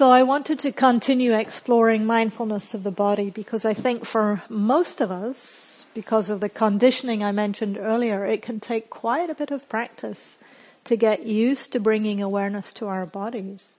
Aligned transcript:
So 0.00 0.08
I 0.08 0.22
wanted 0.22 0.58
to 0.60 0.72
continue 0.72 1.34
exploring 1.34 2.06
mindfulness 2.06 2.72
of 2.72 2.84
the 2.84 2.90
body 2.90 3.28
because 3.28 3.66
I 3.66 3.74
think 3.74 4.06
for 4.06 4.42
most 4.48 5.02
of 5.02 5.10
us, 5.10 5.84
because 5.92 6.30
of 6.30 6.40
the 6.40 6.48
conditioning 6.48 7.22
I 7.22 7.32
mentioned 7.32 7.76
earlier, 7.76 8.24
it 8.24 8.40
can 8.40 8.60
take 8.60 8.88
quite 8.88 9.28
a 9.28 9.34
bit 9.34 9.50
of 9.50 9.68
practice 9.68 10.38
to 10.84 10.96
get 10.96 11.26
used 11.26 11.72
to 11.72 11.80
bringing 11.80 12.22
awareness 12.22 12.72
to 12.80 12.86
our 12.86 13.04
bodies 13.04 13.74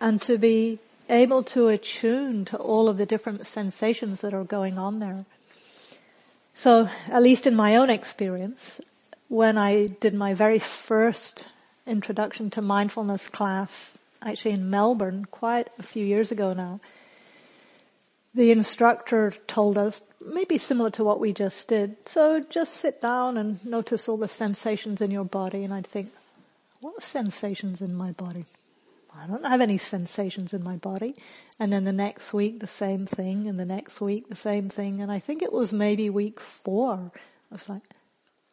and 0.00 0.22
to 0.22 0.38
be 0.38 0.78
able 1.10 1.42
to 1.52 1.68
attune 1.68 2.46
to 2.46 2.56
all 2.56 2.88
of 2.88 2.96
the 2.96 3.04
different 3.04 3.46
sensations 3.46 4.22
that 4.22 4.32
are 4.32 4.42
going 4.42 4.78
on 4.78 5.00
there. 5.00 5.26
So, 6.54 6.88
at 7.10 7.22
least 7.22 7.46
in 7.46 7.54
my 7.54 7.76
own 7.76 7.90
experience, 7.90 8.80
when 9.28 9.58
I 9.58 9.88
did 10.00 10.14
my 10.14 10.32
very 10.32 10.58
first 10.58 11.44
introduction 11.86 12.48
to 12.52 12.62
mindfulness 12.62 13.28
class 13.28 13.98
actually 14.22 14.52
in 14.52 14.70
Melbourne 14.70 15.26
quite 15.30 15.68
a 15.78 15.82
few 15.82 16.04
years 16.04 16.30
ago 16.30 16.52
now. 16.52 16.80
The 18.34 18.52
instructor 18.52 19.34
told 19.46 19.76
us, 19.76 20.00
maybe 20.24 20.56
similar 20.56 20.90
to 20.90 21.04
what 21.04 21.18
we 21.18 21.32
just 21.32 21.66
did, 21.66 21.96
so 22.06 22.40
just 22.40 22.74
sit 22.74 23.02
down 23.02 23.36
and 23.36 23.64
notice 23.64 24.08
all 24.08 24.16
the 24.16 24.28
sensations 24.28 25.00
in 25.00 25.10
your 25.10 25.24
body. 25.24 25.64
And 25.64 25.74
I'd 25.74 25.86
think, 25.86 26.12
what 26.80 27.02
sensations 27.02 27.80
in 27.80 27.94
my 27.94 28.12
body? 28.12 28.44
I 29.16 29.26
don't 29.26 29.44
have 29.44 29.60
any 29.60 29.78
sensations 29.78 30.54
in 30.54 30.62
my 30.62 30.76
body. 30.76 31.14
And 31.58 31.72
then 31.72 31.84
the 31.84 31.92
next 31.92 32.32
week, 32.32 32.60
the 32.60 32.66
same 32.66 33.06
thing, 33.06 33.48
and 33.48 33.58
the 33.58 33.66
next 33.66 34.00
week, 34.00 34.28
the 34.28 34.36
same 34.36 34.68
thing. 34.68 35.00
And 35.00 35.10
I 35.10 35.18
think 35.18 35.42
it 35.42 35.52
was 35.52 35.72
maybe 35.72 36.08
week 36.08 36.40
four. 36.40 37.10
I 37.14 37.54
was 37.54 37.68
like, 37.68 37.82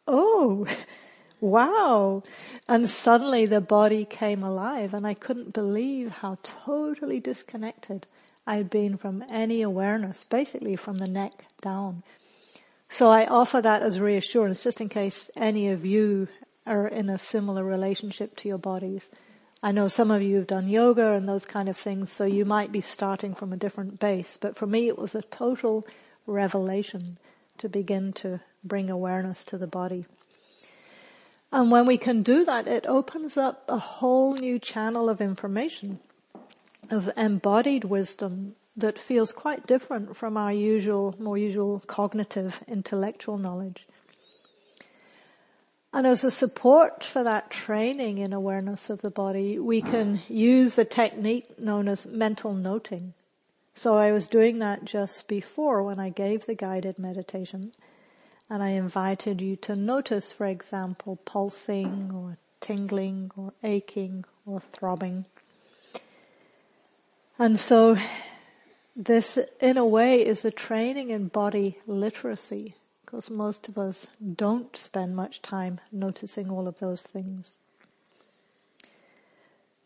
oh, 0.06 0.66
wow. 1.40 2.22
And 2.66 2.88
suddenly 2.88 3.46
the 3.46 3.60
body 3.60 4.04
came 4.04 4.42
alive 4.42 4.94
and 4.94 5.06
I 5.06 5.14
couldn't 5.14 5.52
believe 5.52 6.10
how 6.10 6.38
totally 6.42 7.20
disconnected 7.20 8.06
I'd 8.46 8.70
been 8.70 8.96
from 8.96 9.24
any 9.30 9.60
awareness, 9.62 10.24
basically 10.24 10.76
from 10.76 10.98
the 10.98 11.06
neck 11.06 11.44
down. 11.60 12.02
So 12.88 13.10
I 13.10 13.26
offer 13.26 13.60
that 13.60 13.82
as 13.82 14.00
reassurance 14.00 14.62
just 14.62 14.80
in 14.80 14.88
case 14.88 15.30
any 15.36 15.68
of 15.68 15.84
you 15.84 16.28
are 16.66 16.88
in 16.88 17.10
a 17.10 17.18
similar 17.18 17.62
relationship 17.62 18.36
to 18.36 18.48
your 18.48 18.58
bodies. 18.58 19.08
I 19.62 19.72
know 19.72 19.88
some 19.88 20.10
of 20.10 20.22
you 20.22 20.36
have 20.36 20.46
done 20.46 20.68
yoga 20.68 21.12
and 21.12 21.28
those 21.28 21.44
kind 21.44 21.68
of 21.68 21.76
things, 21.76 22.10
so 22.10 22.24
you 22.24 22.44
might 22.44 22.70
be 22.70 22.80
starting 22.80 23.34
from 23.34 23.52
a 23.52 23.56
different 23.56 23.98
base, 23.98 24.38
but 24.40 24.56
for 24.56 24.66
me 24.66 24.88
it 24.88 24.96
was 24.96 25.14
a 25.14 25.22
total 25.22 25.86
revelation 26.26 27.18
to 27.58 27.68
begin 27.68 28.12
to 28.14 28.40
bring 28.62 28.88
awareness 28.88 29.44
to 29.44 29.58
the 29.58 29.66
body. 29.66 30.06
And 31.50 31.70
when 31.70 31.86
we 31.86 31.96
can 31.96 32.22
do 32.22 32.44
that, 32.44 32.68
it 32.68 32.86
opens 32.86 33.36
up 33.36 33.64
a 33.68 33.78
whole 33.78 34.34
new 34.34 34.58
channel 34.58 35.08
of 35.08 35.20
information, 35.20 35.98
of 36.90 37.10
embodied 37.16 37.84
wisdom 37.84 38.54
that 38.76 38.98
feels 38.98 39.32
quite 39.32 39.66
different 39.66 40.16
from 40.16 40.36
our 40.36 40.52
usual, 40.52 41.14
more 41.18 41.38
usual 41.38 41.82
cognitive 41.86 42.62
intellectual 42.68 43.38
knowledge. 43.38 43.86
And 45.92 46.06
as 46.06 46.22
a 46.22 46.30
support 46.30 47.02
for 47.02 47.24
that 47.24 47.50
training 47.50 48.18
in 48.18 48.32
awareness 48.32 48.90
of 48.90 49.00
the 49.00 49.10
body, 49.10 49.58
we 49.58 49.80
can 49.80 50.20
use 50.28 50.78
a 50.78 50.84
technique 50.84 51.58
known 51.58 51.88
as 51.88 52.04
mental 52.04 52.52
noting. 52.52 53.14
So 53.74 53.96
I 53.96 54.12
was 54.12 54.28
doing 54.28 54.58
that 54.58 54.84
just 54.84 55.28
before 55.28 55.82
when 55.82 55.98
I 55.98 56.10
gave 56.10 56.44
the 56.44 56.54
guided 56.54 56.98
meditation. 56.98 57.72
And 58.50 58.62
I 58.62 58.70
invited 58.70 59.40
you 59.40 59.56
to 59.56 59.76
notice, 59.76 60.32
for 60.32 60.46
example, 60.46 61.16
pulsing 61.24 62.10
or 62.14 62.38
tingling 62.60 63.30
or 63.36 63.52
aching 63.62 64.24
or 64.46 64.60
throbbing. 64.60 65.26
And 67.38 67.60
so 67.60 67.98
this, 68.96 69.38
in 69.60 69.76
a 69.76 69.86
way, 69.86 70.26
is 70.26 70.44
a 70.44 70.50
training 70.50 71.10
in 71.10 71.28
body 71.28 71.78
literacy 71.86 72.74
because 73.04 73.30
most 73.30 73.68
of 73.68 73.78
us 73.78 74.06
don't 74.34 74.76
spend 74.76 75.14
much 75.14 75.40
time 75.40 75.80
noticing 75.92 76.50
all 76.50 76.66
of 76.66 76.78
those 76.78 77.02
things. 77.02 77.54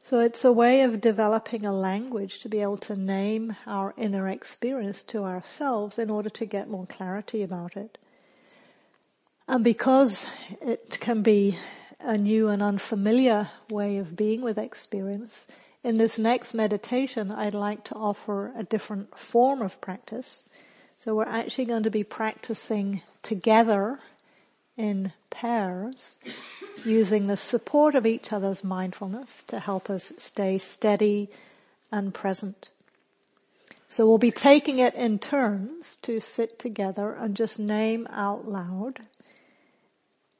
So 0.03 0.19
it's 0.19 0.45
a 0.45 0.51
way 0.51 0.81
of 0.81 1.01
developing 1.01 1.65
a 1.65 1.73
language 1.73 2.41
to 2.41 2.49
be 2.49 2.61
able 2.61 2.79
to 2.79 2.97
name 2.97 3.55
our 3.67 3.95
inner 3.97 4.29
experience 4.29 5.05
to 5.05 5.23
ourselves 5.23 5.99
in 5.99 6.11
order 6.11 6.31
to 6.31 6.45
get 6.45 6.69
more 6.69 6.87
clarity 6.87 7.43
about 7.43 7.77
it. 7.77 7.99
And 9.53 9.63
because 9.63 10.25
it 10.63 10.97
can 10.99 11.21
be 11.21 11.59
a 12.01 12.17
new 12.17 12.49
and 12.49 12.63
unfamiliar 12.63 13.51
way 13.69 13.99
of 13.99 14.17
being 14.17 14.41
with 14.41 14.57
experience, 14.57 15.47
in 15.85 15.99
this 15.99 16.19
next 16.19 16.55
meditation, 16.55 17.31
I'd 17.31 17.53
like 17.53 17.85
to 17.85 17.95
offer 17.95 18.51
a 18.57 18.65
different 18.65 19.19
form 19.19 19.61
of 19.61 19.79
practice. 19.83 20.43
So 21.01 21.15
we're 21.15 21.25
actually 21.25 21.67
going 21.67 21.83
to 21.83 21.91
be 21.91 22.03
practicing 22.03 23.03
together 23.23 23.99
in 24.79 25.13
pairs, 25.29 26.15
using 26.87 27.27
the 27.27 27.37
support 27.37 27.95
of 27.95 28.07
each 28.07 28.33
other's 28.33 28.65
mindfulness 28.65 29.45
to 29.49 29.61
help 29.61 29.91
us 29.91 30.15
stay 30.17 30.57
steady 30.57 31.29
and 31.91 32.15
present. 32.15 32.71
So 33.91 34.07
we'll 34.07 34.17
be 34.17 34.31
taking 34.31 34.79
it 34.79 34.95
in 34.95 35.19
turns 35.19 35.99
to 36.01 36.21
sit 36.21 36.59
together 36.59 37.13
and 37.13 37.37
just 37.37 37.59
name 37.59 38.09
out 38.11 38.49
loud 38.49 39.01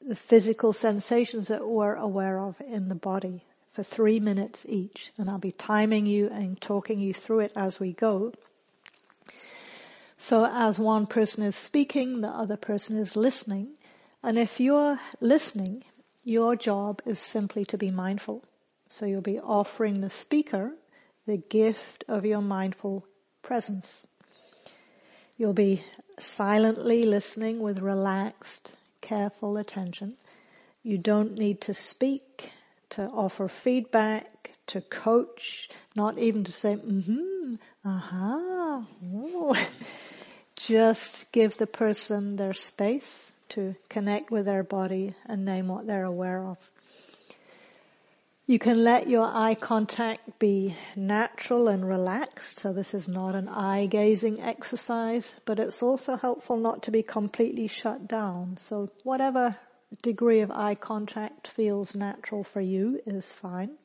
the 0.05 0.15
physical 0.15 0.73
sensations 0.73 1.47
that 1.47 1.67
we're 1.67 1.95
aware 1.95 2.39
of 2.39 2.55
in 2.61 2.89
the 2.89 2.95
body 2.95 3.45
for 3.71 3.83
three 3.83 4.19
minutes 4.19 4.65
each. 4.67 5.11
And 5.17 5.29
I'll 5.29 5.37
be 5.37 5.51
timing 5.51 6.05
you 6.05 6.29
and 6.29 6.59
talking 6.59 6.99
you 6.99 7.13
through 7.13 7.41
it 7.41 7.53
as 7.55 7.79
we 7.79 7.93
go. 7.93 8.33
So 10.17 10.45
as 10.45 10.79
one 10.79 11.07
person 11.07 11.43
is 11.43 11.55
speaking, 11.55 12.21
the 12.21 12.29
other 12.29 12.57
person 12.57 12.97
is 12.97 13.15
listening. 13.15 13.69
And 14.21 14.37
if 14.37 14.59
you're 14.59 14.99
listening, 15.19 15.83
your 16.23 16.55
job 16.55 17.01
is 17.05 17.19
simply 17.19 17.65
to 17.65 17.77
be 17.77 17.91
mindful. 17.91 18.43
So 18.89 19.05
you'll 19.05 19.21
be 19.21 19.39
offering 19.39 20.01
the 20.01 20.09
speaker 20.09 20.73
the 21.25 21.37
gift 21.37 22.03
of 22.07 22.25
your 22.25 22.41
mindful 22.41 23.05
presence. 23.41 24.05
You'll 25.37 25.53
be 25.53 25.83
silently 26.19 27.05
listening 27.05 27.59
with 27.59 27.79
relaxed 27.79 28.73
careful 29.15 29.57
attention. 29.57 30.15
You 30.83 30.97
don't 30.97 31.37
need 31.37 31.61
to 31.61 31.73
speak, 31.73 32.51
to 32.91 33.07
offer 33.07 33.47
feedback, 33.47 34.51
to 34.67 34.81
coach, 34.81 35.69
not 35.95 36.17
even 36.17 36.43
to 36.43 36.51
say, 36.51 36.75
mm-hmm, 36.75 37.55
aha. 37.85 38.85
Uh-huh, 39.01 39.65
Just 40.55 41.25
give 41.31 41.57
the 41.57 41.67
person 41.67 42.37
their 42.37 42.53
space 42.53 43.31
to 43.49 43.75
connect 43.89 44.31
with 44.31 44.45
their 44.45 44.63
body 44.63 45.13
and 45.25 45.45
name 45.45 45.67
what 45.67 45.87
they're 45.87 46.05
aware 46.05 46.43
of. 46.43 46.69
You 48.45 48.59
can 48.59 48.83
let 48.83 49.07
your 49.07 49.23
eye 49.23 49.55
contact 49.55 50.37
be 50.37 50.75
natural 50.97 51.69
and 51.69 51.87
relaxed. 51.87 52.59
So 52.59 52.73
this 52.73 52.93
is 52.93 53.07
not 53.07 53.35
an 53.35 53.47
eye 53.47 53.85
gazing 53.85 54.41
exercise, 54.41 55.33
but 55.45 55.59
it's 55.59 55.81
also 55.81 56.17
helpful 56.17 56.57
not 56.57 56.83
to 56.83 56.91
be 56.91 57.03
completely 57.03 57.67
shut 57.67 58.05
down. 58.05 58.57
So 58.57 58.89
whatever 59.03 59.55
degree 60.01 60.41
of 60.41 60.51
eye 60.51 60.75
contact 60.75 61.47
feels 61.47 61.95
natural 61.95 62.43
for 62.43 62.59
you 62.59 62.99
is 63.05 63.31
fine. 63.31 63.77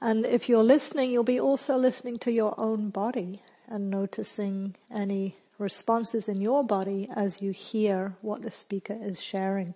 And 0.00 0.24
if 0.24 0.48
you're 0.48 0.62
listening, 0.64 1.10
you'll 1.10 1.24
be 1.24 1.40
also 1.40 1.76
listening 1.76 2.16
to 2.20 2.32
your 2.32 2.58
own 2.58 2.88
body 2.88 3.42
and 3.66 3.90
noticing 3.90 4.74
any 4.90 5.36
responses 5.58 6.28
in 6.28 6.40
your 6.40 6.64
body 6.64 7.10
as 7.14 7.42
you 7.42 7.50
hear 7.50 8.16
what 8.22 8.40
the 8.40 8.50
speaker 8.50 8.96
is 8.98 9.20
sharing. 9.20 9.74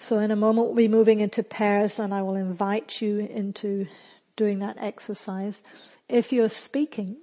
So 0.00 0.20
in 0.20 0.30
a 0.30 0.36
moment 0.36 0.68
we'll 0.68 0.76
be 0.76 0.88
moving 0.88 1.20
into 1.20 1.42
pairs 1.42 1.98
and 1.98 2.14
I 2.14 2.22
will 2.22 2.36
invite 2.36 3.02
you 3.02 3.18
into 3.18 3.88
doing 4.36 4.60
that 4.60 4.76
exercise. 4.78 5.60
If 6.08 6.32
you're 6.32 6.48
speaking, 6.48 7.16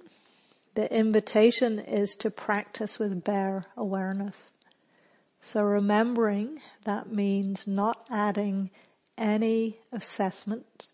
the 0.74 0.94
invitation 0.94 1.78
is 1.78 2.14
to 2.16 2.30
practice 2.30 2.98
with 2.98 3.24
bare 3.24 3.64
awareness. 3.78 4.52
So 5.40 5.62
remembering 5.62 6.60
that 6.84 7.10
means 7.10 7.66
not 7.66 8.06
adding 8.10 8.70
any 9.16 9.78
assessment, 9.90 10.86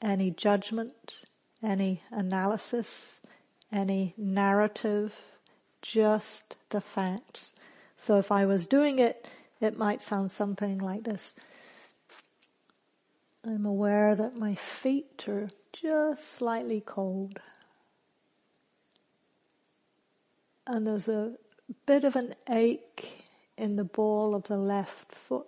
any 0.00 0.30
judgment, 0.30 1.16
any 1.62 2.02
analysis, 2.10 3.20
any 3.70 4.14
narrative, 4.16 5.14
just 5.82 6.56
the 6.70 6.80
facts. 6.80 7.52
So 7.98 8.18
if 8.18 8.32
I 8.32 8.46
was 8.46 8.66
doing 8.66 8.98
it 8.98 9.26
it 9.60 9.78
might 9.78 10.02
sound 10.02 10.30
something 10.30 10.78
like 10.78 11.04
this. 11.04 11.34
I'm 13.44 13.64
aware 13.64 14.14
that 14.14 14.36
my 14.36 14.54
feet 14.54 15.26
are 15.28 15.50
just 15.72 16.32
slightly 16.32 16.82
cold. 16.84 17.38
And 20.66 20.86
there's 20.86 21.08
a 21.08 21.34
bit 21.86 22.04
of 22.04 22.16
an 22.16 22.34
ache 22.50 23.24
in 23.56 23.76
the 23.76 23.84
ball 23.84 24.34
of 24.34 24.44
the 24.44 24.56
left 24.56 25.14
foot 25.14 25.46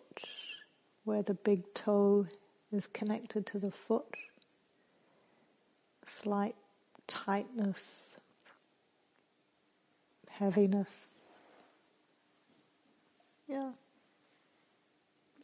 where 1.04 1.22
the 1.22 1.34
big 1.34 1.74
toe 1.74 2.26
is 2.70 2.86
connected 2.86 3.46
to 3.46 3.58
the 3.58 3.70
foot. 3.70 4.14
Slight 6.06 6.54
tightness, 7.06 8.16
heaviness. 10.28 11.14
Yeah. 13.48 13.70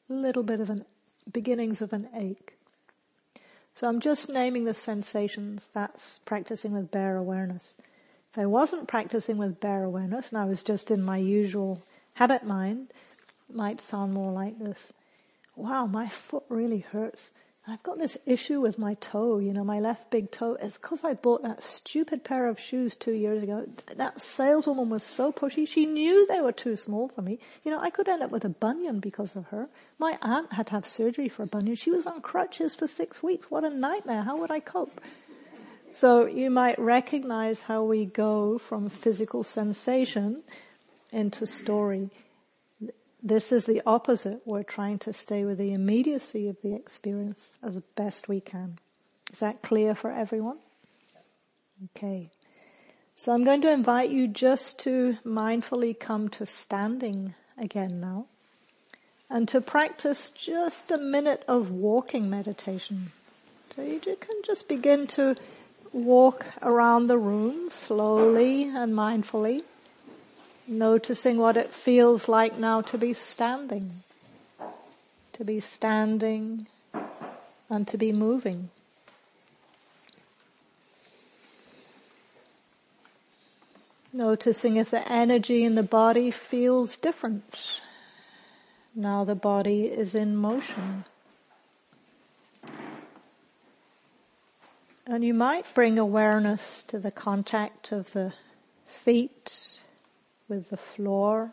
Little 0.08 0.42
bit 0.42 0.60
of 0.60 0.70
an 0.70 0.84
beginnings 1.30 1.80
of 1.80 1.92
an 1.92 2.08
ache. 2.14 2.58
So 3.74 3.88
I'm 3.88 4.00
just 4.00 4.28
naming 4.28 4.64
the 4.64 4.74
sensations. 4.74 5.70
That's 5.72 6.20
practicing 6.24 6.72
with 6.72 6.90
bare 6.90 7.16
awareness. 7.16 7.76
If 8.32 8.38
I 8.38 8.46
wasn't 8.46 8.88
practicing 8.88 9.38
with 9.38 9.60
bare 9.60 9.84
awareness 9.84 10.30
and 10.30 10.38
I 10.38 10.44
was 10.44 10.62
just 10.62 10.90
in 10.90 11.02
my 11.02 11.16
usual 11.16 11.82
habit 12.14 12.44
mind, 12.44 12.92
it 13.48 13.56
might 13.56 13.80
sound 13.80 14.12
more 14.12 14.32
like 14.32 14.58
this. 14.58 14.92
Wow, 15.56 15.86
my 15.86 16.08
foot 16.08 16.44
really 16.48 16.80
hurts. 16.80 17.30
I've 17.66 17.82
got 17.82 17.96
this 17.96 18.18
issue 18.26 18.60
with 18.60 18.78
my 18.78 18.92
toe, 18.94 19.38
you 19.38 19.54
know, 19.54 19.64
my 19.64 19.80
left 19.80 20.10
big 20.10 20.30
toe. 20.30 20.58
It's 20.60 20.76
because 20.76 21.02
I 21.02 21.14
bought 21.14 21.42
that 21.44 21.62
stupid 21.62 22.22
pair 22.22 22.46
of 22.46 22.60
shoes 22.60 22.94
two 22.94 23.12
years 23.12 23.42
ago. 23.42 23.66
That 23.96 24.20
saleswoman 24.20 24.90
was 24.90 25.02
so 25.02 25.32
pushy. 25.32 25.66
She 25.66 25.86
knew 25.86 26.26
they 26.26 26.42
were 26.42 26.52
too 26.52 26.76
small 26.76 27.08
for 27.08 27.22
me. 27.22 27.38
You 27.64 27.70
know, 27.70 27.80
I 27.80 27.88
could 27.88 28.06
end 28.06 28.22
up 28.22 28.30
with 28.30 28.44
a 28.44 28.50
bunion 28.50 29.00
because 29.00 29.34
of 29.34 29.46
her. 29.46 29.70
My 29.98 30.18
aunt 30.20 30.52
had 30.52 30.66
to 30.66 30.72
have 30.72 30.84
surgery 30.84 31.30
for 31.30 31.44
a 31.44 31.46
bunion. 31.46 31.74
She 31.74 31.90
was 31.90 32.04
on 32.06 32.20
crutches 32.20 32.74
for 32.74 32.86
six 32.86 33.22
weeks. 33.22 33.50
What 33.50 33.64
a 33.64 33.70
nightmare. 33.70 34.24
How 34.24 34.36
would 34.36 34.50
I 34.50 34.60
cope? 34.60 35.00
So 35.94 36.26
you 36.26 36.50
might 36.50 36.78
recognize 36.78 37.62
how 37.62 37.84
we 37.84 38.04
go 38.04 38.58
from 38.58 38.90
physical 38.90 39.42
sensation 39.42 40.42
into 41.12 41.46
story. 41.46 42.10
This 43.26 43.52
is 43.52 43.64
the 43.64 43.80
opposite. 43.86 44.42
We're 44.44 44.62
trying 44.62 44.98
to 45.00 45.14
stay 45.14 45.46
with 45.46 45.56
the 45.56 45.72
immediacy 45.72 46.46
of 46.46 46.58
the 46.62 46.76
experience 46.76 47.56
as 47.62 47.80
best 47.96 48.28
we 48.28 48.42
can. 48.42 48.78
Is 49.32 49.38
that 49.38 49.62
clear 49.62 49.94
for 49.94 50.12
everyone? 50.12 50.58
Okay. 51.96 52.28
So 53.16 53.32
I'm 53.32 53.42
going 53.42 53.62
to 53.62 53.72
invite 53.72 54.10
you 54.10 54.28
just 54.28 54.78
to 54.80 55.16
mindfully 55.24 55.98
come 55.98 56.28
to 56.30 56.44
standing 56.44 57.34
again 57.56 57.98
now 57.98 58.26
and 59.30 59.48
to 59.48 59.60
practice 59.62 60.30
just 60.34 60.90
a 60.90 60.98
minute 60.98 61.44
of 61.48 61.70
walking 61.70 62.28
meditation. 62.28 63.12
So 63.74 63.82
you 63.82 64.00
can 64.00 64.42
just 64.44 64.68
begin 64.68 65.06
to 65.08 65.36
walk 65.94 66.44
around 66.60 67.06
the 67.06 67.18
room 67.18 67.70
slowly 67.70 68.64
and 68.64 68.92
mindfully. 68.92 69.62
Noticing 70.66 71.36
what 71.36 71.58
it 71.58 71.74
feels 71.74 72.26
like 72.28 72.58
now 72.58 72.80
to 72.82 72.96
be 72.96 73.12
standing. 73.12 74.02
To 75.34 75.44
be 75.44 75.60
standing 75.60 76.66
and 77.68 77.86
to 77.88 77.98
be 77.98 78.12
moving. 78.12 78.70
Noticing 84.12 84.76
if 84.76 84.90
the 84.90 85.06
energy 85.10 85.64
in 85.64 85.74
the 85.74 85.82
body 85.82 86.30
feels 86.30 86.96
different. 86.96 87.80
Now 88.94 89.24
the 89.24 89.34
body 89.34 89.86
is 89.86 90.14
in 90.14 90.36
motion. 90.36 91.04
And 95.06 95.22
you 95.22 95.34
might 95.34 95.66
bring 95.74 95.98
awareness 95.98 96.84
to 96.84 96.98
the 96.98 97.10
contact 97.10 97.92
of 97.92 98.12
the 98.12 98.32
feet 98.86 99.80
with 100.48 100.70
the 100.70 100.76
floor. 100.76 101.52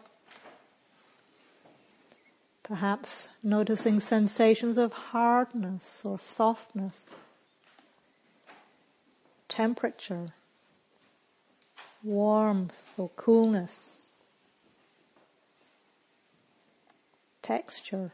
Perhaps 2.64 3.30
noticing 3.44 4.00
sensations 4.00 4.78
of 4.78 4.94
hardness 4.94 6.04
or 6.06 6.18
softness, 6.18 7.10
temperature, 9.50 10.30
warmth 12.04 12.90
or 12.98 13.10
coolness, 13.16 14.02
texture. 17.42 18.14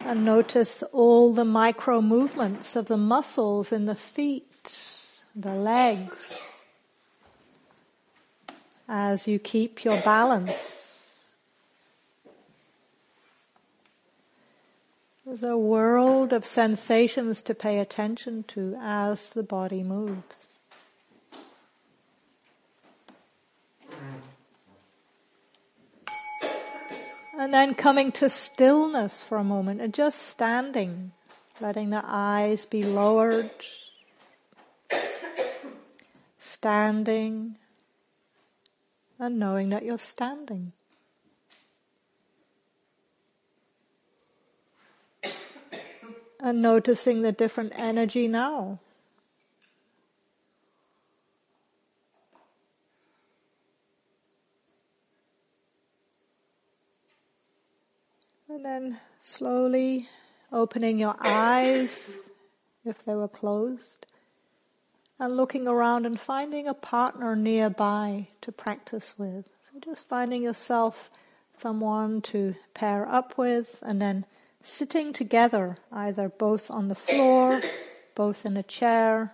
And 0.00 0.22
notice 0.22 0.82
all 0.92 1.32
the 1.32 1.46
micro 1.46 2.02
movements 2.02 2.76
of 2.76 2.88
the 2.88 2.98
muscles 2.98 3.72
in 3.72 3.86
the 3.86 3.94
feet 3.94 4.53
the 5.34 5.54
legs 5.54 6.40
as 8.88 9.26
you 9.26 9.38
keep 9.38 9.84
your 9.84 10.00
balance. 10.02 11.08
There's 15.26 15.42
a 15.42 15.56
world 15.56 16.32
of 16.32 16.44
sensations 16.44 17.42
to 17.42 17.54
pay 17.54 17.78
attention 17.78 18.44
to 18.48 18.76
as 18.80 19.30
the 19.30 19.42
body 19.42 19.82
moves. 19.82 20.46
And 27.36 27.52
then 27.52 27.74
coming 27.74 28.12
to 28.12 28.30
stillness 28.30 29.22
for 29.22 29.38
a 29.38 29.44
moment 29.44 29.80
and 29.80 29.92
just 29.92 30.22
standing, 30.22 31.10
letting 31.60 31.90
the 31.90 32.02
eyes 32.04 32.64
be 32.64 32.84
lowered 32.84 33.50
standing 36.64 37.58
and 39.18 39.38
knowing 39.38 39.68
that 39.68 39.84
you're 39.84 39.98
standing. 39.98 40.72
And 46.40 46.62
noticing 46.62 47.20
the 47.20 47.32
different 47.32 47.74
energy 47.76 48.28
now. 48.28 48.80
And 58.48 58.64
then 58.64 59.00
slowly 59.20 60.08
opening 60.50 60.98
your 60.98 61.16
eyes 61.20 62.16
if 62.86 63.04
they 63.04 63.14
were 63.14 63.28
closed 63.28 64.06
and 65.18 65.36
looking 65.36 65.66
around 65.68 66.06
and 66.06 66.18
finding 66.18 66.66
a 66.66 66.74
partner 66.74 67.36
nearby 67.36 68.28
to 68.40 68.50
practice 68.50 69.14
with. 69.16 69.46
So 69.60 69.78
just 69.80 70.08
finding 70.08 70.42
yourself 70.42 71.10
someone 71.56 72.20
to 72.22 72.54
pair 72.74 73.08
up 73.08 73.38
with 73.38 73.78
and 73.82 74.00
then 74.00 74.24
sitting 74.62 75.12
together, 75.12 75.78
either 75.92 76.28
both 76.28 76.70
on 76.70 76.88
the 76.88 76.94
floor, 76.94 77.62
both 78.14 78.44
in 78.44 78.56
a 78.56 78.62
chair. 78.62 79.32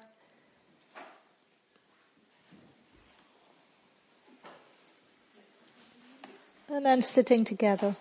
And 6.68 6.87
then 6.87 7.02
sitting 7.02 7.44
together. 7.44 7.96